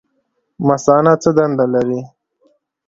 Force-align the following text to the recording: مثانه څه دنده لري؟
مثانه 0.67 1.13
څه 1.21 1.29
دنده 1.37 1.65
لري؟ 1.73 1.99